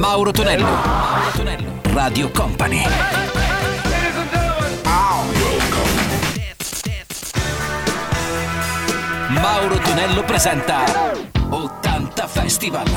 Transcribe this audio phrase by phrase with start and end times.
[0.00, 0.64] Mauro Tonello.
[0.64, 1.80] Mauro Tonello.
[1.92, 2.82] Radio Company.
[9.28, 11.12] Mauro Tonello presenta
[11.50, 12.88] 80 Festival.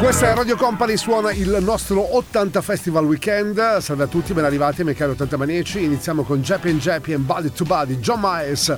[0.00, 3.76] Questa è Radio Company, suona il nostro 80 Festival Weekend.
[3.80, 5.84] Salve a tutti, ben arrivati, miei cari 80 maniaci.
[5.84, 8.74] Iniziamo con Jappy and Jappy and Body to Body, John Myers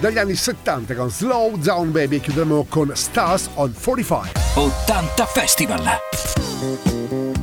[0.00, 4.32] dagli anni 70 con Slow Down Baby e chiuderemo con Stars on 45.
[4.54, 6.53] 80 Festival.
[6.64, 7.34] Company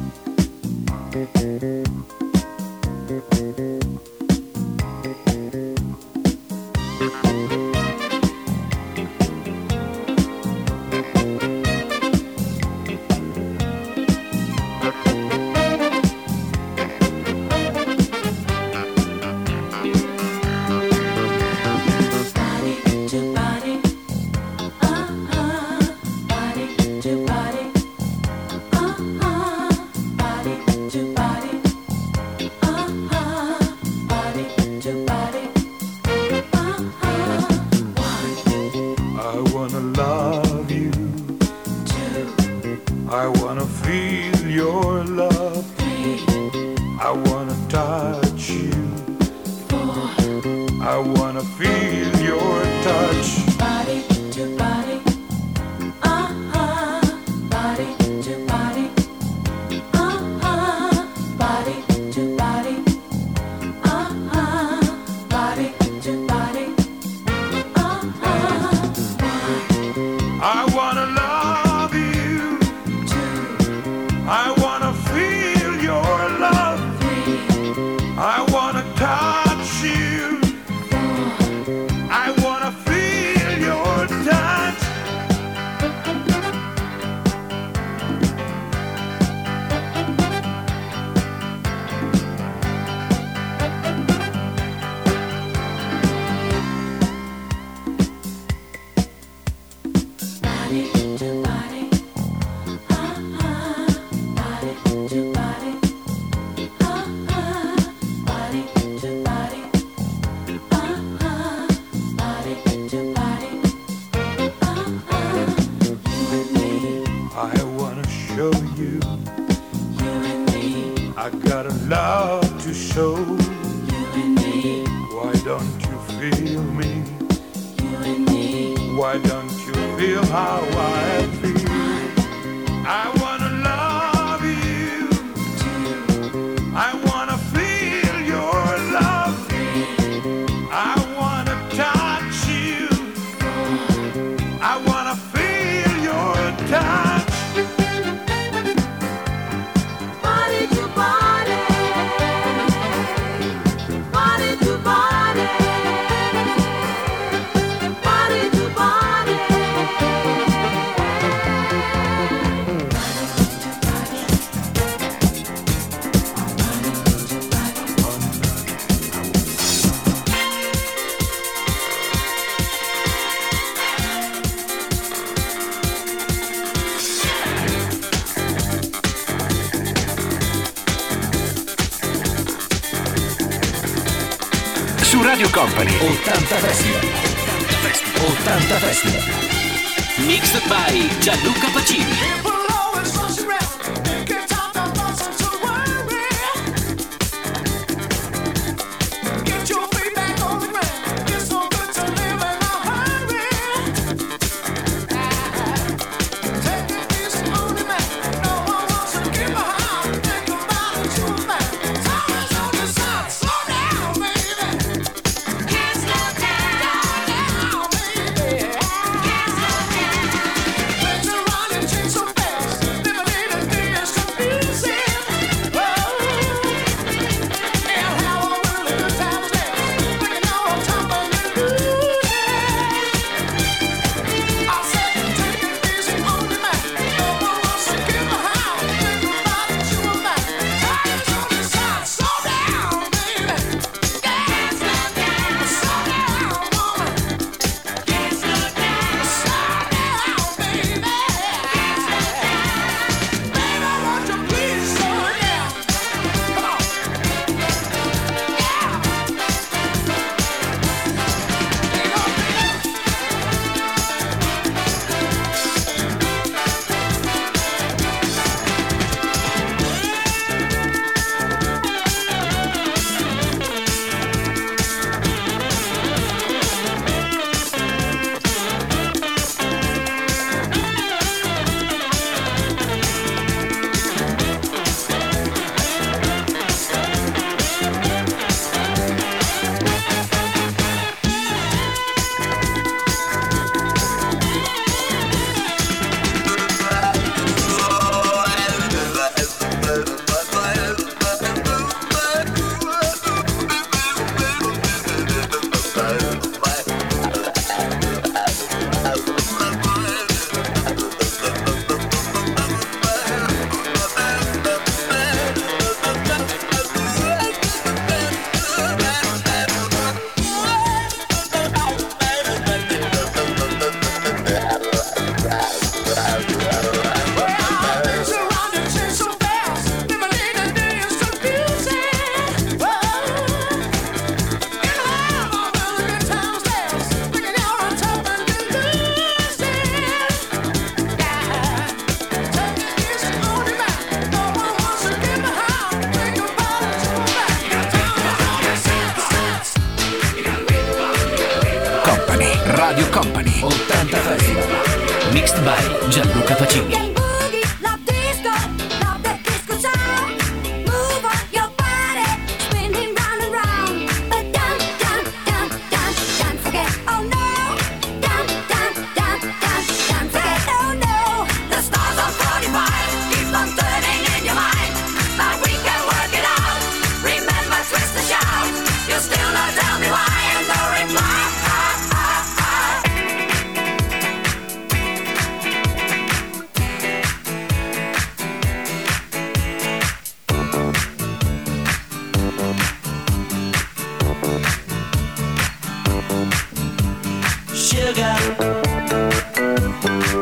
[397.91, 398.35] sugar.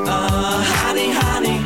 [0.06, 1.60] Uh, honey, honey,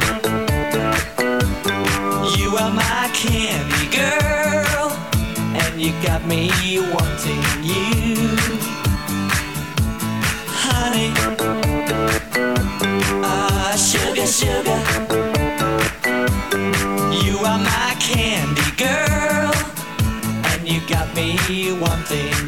[2.37, 4.87] you are my candy girl,
[5.61, 6.49] and you got me
[6.93, 8.15] wanting you,
[10.63, 11.11] honey.
[13.21, 14.79] Uh, sugar, sugar,
[17.25, 19.51] you are my candy girl,
[20.49, 21.37] and you got me
[21.77, 22.42] wanting.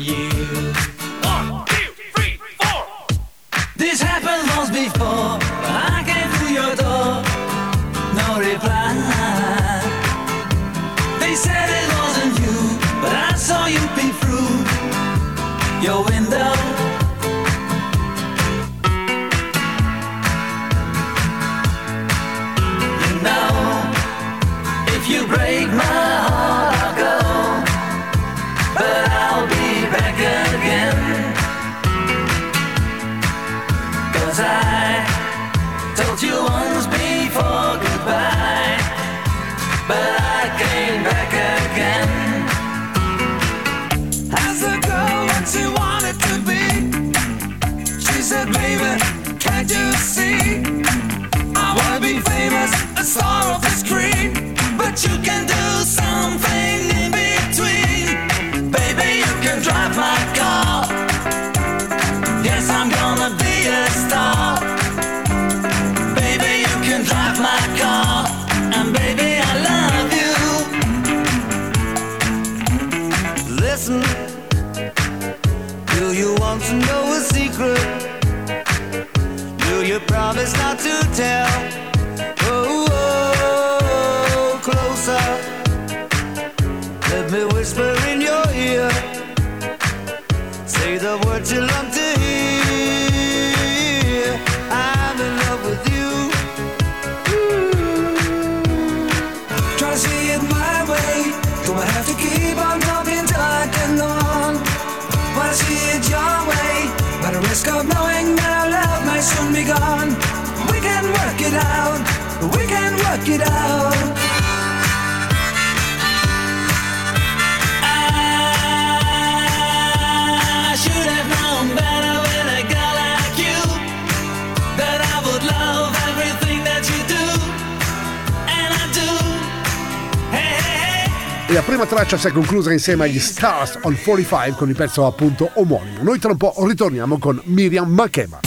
[131.55, 135.51] La prima traccia si è conclusa insieme agli Stars on 45 con il pezzo appunto
[135.53, 136.03] omonimo.
[136.03, 138.41] Noi tra un po' ritorniamo con Miriam Makeba.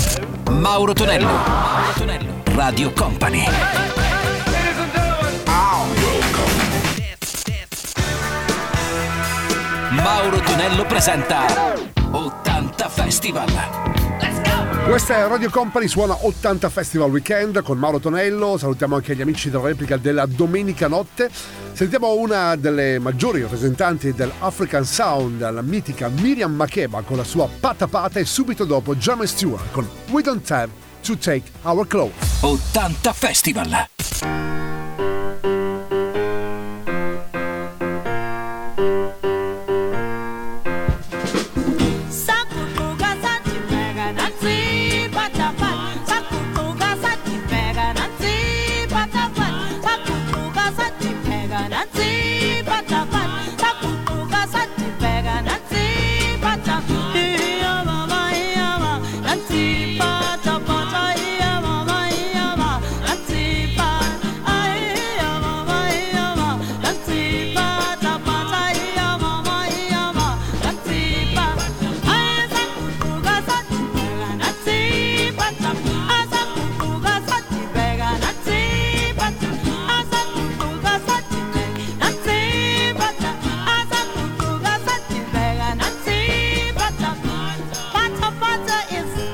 [0.51, 2.28] Mauro Tonello, Mauro Tonello,
[2.59, 3.45] Radio Company.
[9.93, 11.77] Mauro Tonello presenta
[12.11, 13.47] 80 Festival.
[14.89, 18.59] Questa è Radio Company, suona 80 Festival Weekend con Mauro Tonello.
[18.59, 21.31] Salutiamo anche gli amici della replica della domenica notte.
[21.73, 27.87] Sentiamo una delle maggiori rappresentanti dell'African Sound, la mitica Miriam Makeba con la sua Pata
[27.87, 32.13] Pata e subito dopo Jamie Stewart con We Don't Have to Take Our Clothes.
[32.43, 34.48] 80 Festival.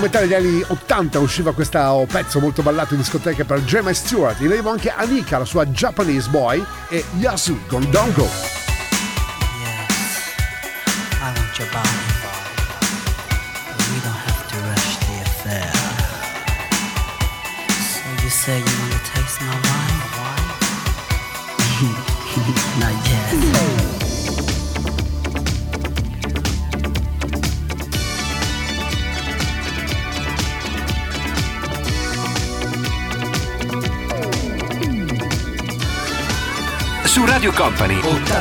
[0.00, 4.40] metà degli anni 80 usciva questo pezzo molto ballato in discoteca per Gemma Stewart.
[4.40, 8.59] In arrivo anche Anika, la sua Japanese Boy, e Yasu con Don't Go.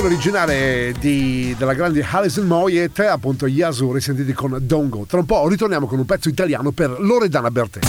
[0.00, 5.04] Formazione originale di- della grande Alison Moyet, appunto gli Azzurri, sentiti con Dongo.
[5.06, 7.80] Tra un po' ritorniamo con un pezzo italiano per Loredana Bertè.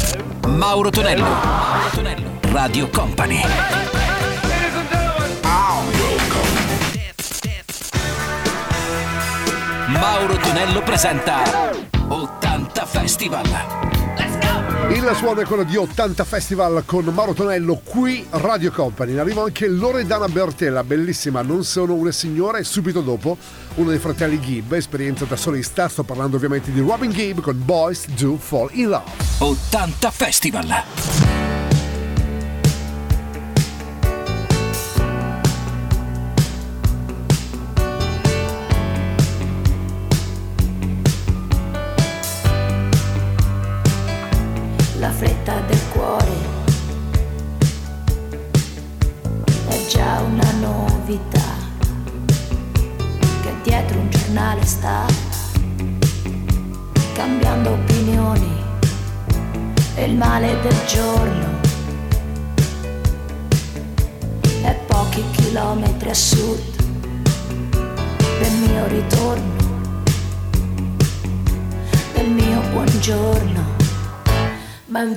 [0.49, 1.23] Mauro Tonello.
[1.23, 2.29] Mauro Tonello.
[2.51, 3.39] Radio Company.
[9.87, 11.41] Mauro Tonello presenta
[12.07, 13.45] 80 Festival.
[14.91, 19.13] Il suono è quello di 80 Festival con Mauro Tonello qui Radio Company.
[19.13, 23.37] In arrivo anche Loredana Bertella, bellissima, non sono una signora e subito dopo
[23.75, 28.07] uno dei fratelli Gibb, esperienza da solista, sto parlando ovviamente di Robin Gibb con Boys
[28.09, 29.11] Do Fall in Love.
[29.37, 31.50] 80 Festival.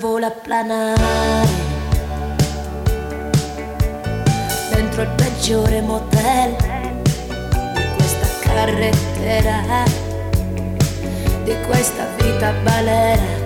[0.04, 1.46] Ma in volo a planare.
[4.70, 6.56] Dentro il peggiore motel
[7.74, 9.84] di questa carrettera
[11.44, 13.43] di questa vita balera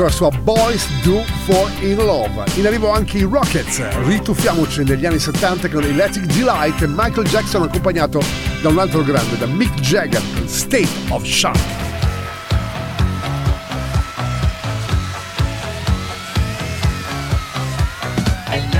[0.00, 2.44] con la sua Boys Do For In Love.
[2.54, 7.64] In arrivo anche i Rockets, rituffiamoci negli anni 70 con Electric Delight e Michael Jackson
[7.64, 8.22] accompagnato
[8.62, 11.58] da un altro grande, da Mick Jagger, con State of Shock.
[18.52, 18.79] I know.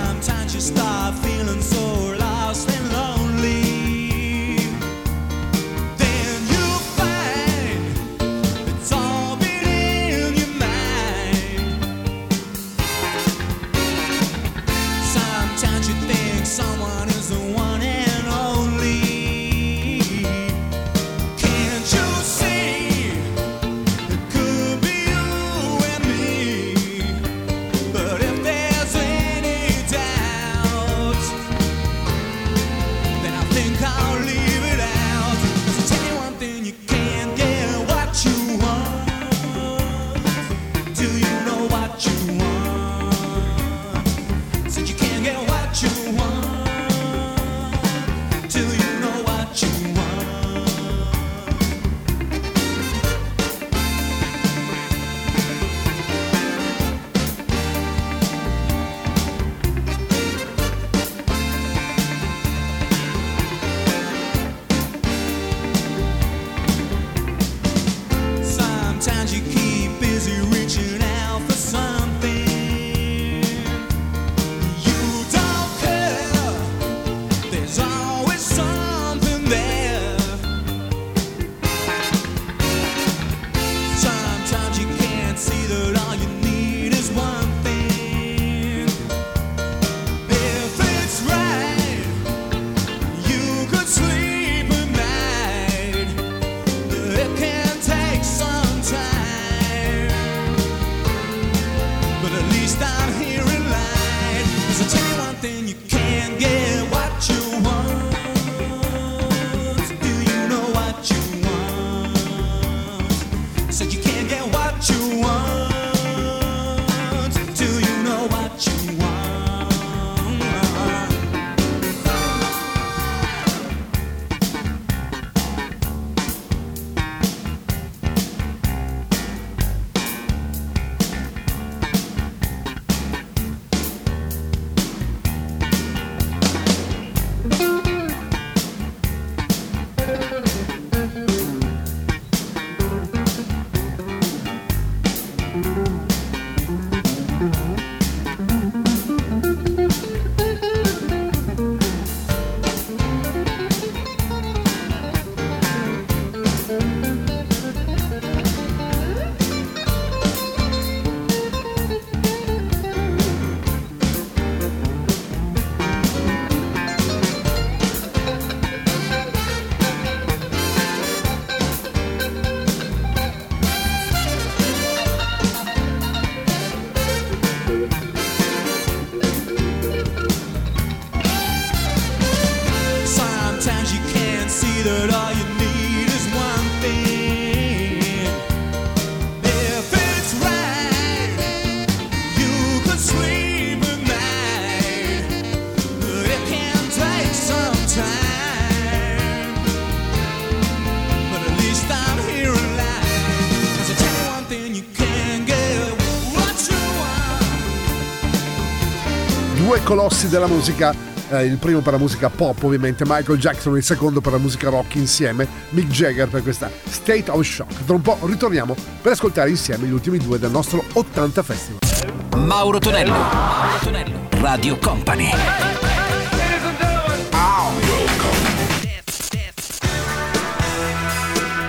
[210.21, 210.93] Due colossi della musica,
[211.29, 214.69] eh, il primo per la musica pop ovviamente Michael Jackson, il secondo per la musica
[214.69, 217.85] rock insieme Mick Jagger per questa State of Shock.
[217.85, 222.45] Tra un po' ritorniamo per ascoltare insieme gli ultimi due del nostro 80 Festival.
[222.45, 223.11] Mauro Tonello.
[223.13, 224.27] Mauro Tonello.
[224.41, 225.29] Radio Company.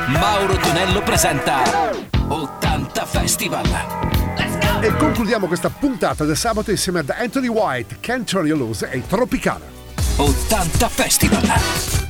[0.09, 1.63] Mauro Tonello presenta
[2.29, 4.22] 80 Festival.
[4.83, 9.07] E concludiamo questa puntata del sabato insieme ad Anthony White, Can't Turn You Loose e
[9.07, 9.65] Tropicana.
[10.17, 12.02] 80 Festival.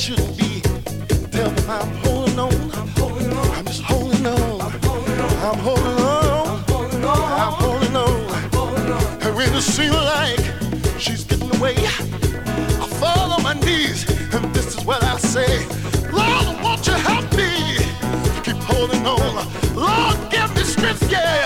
[0.00, 0.62] Should be,
[1.30, 2.54] tell I'm holding on.
[2.72, 3.50] I'm holding on.
[3.50, 4.60] I'm just holding on.
[4.62, 5.44] I'm holding on.
[5.44, 5.58] I'm
[6.68, 7.44] holding on.
[7.44, 7.60] I'm
[9.60, 10.40] it seems like
[10.98, 15.66] she's getting away, I fall on my knees and this is what I say.
[16.10, 17.76] Lord, won't you help me?
[18.42, 19.34] Keep holding on.
[19.76, 21.44] Lord, give me strength, yeah.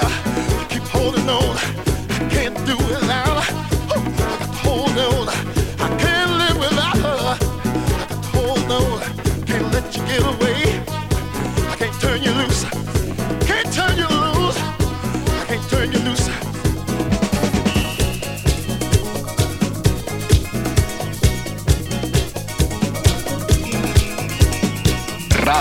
[0.68, 1.56] Keep holding on.
[1.56, 3.23] I can't do it without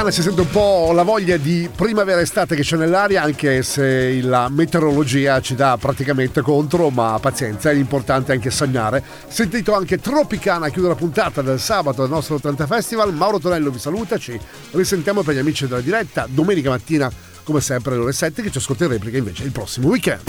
[0.00, 4.22] Con Tropicana si sente un po' la voglia di primavera-estate che c'è nell'aria, anche se
[4.22, 9.04] la meteorologia ci dà praticamente contro, ma pazienza, è importante anche sognare.
[9.28, 13.12] Sentito anche Tropicana chiudere la puntata del sabato del nostro 80 Festival.
[13.12, 14.40] Mauro Tonello vi saluta, ci
[14.70, 18.56] risentiamo per gli amici della diretta domenica mattina, come sempre alle ore 7, che ci
[18.56, 20.22] ascolta in replica invece il prossimo weekend.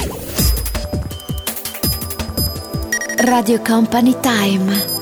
[3.23, 5.00] Radio Company Time.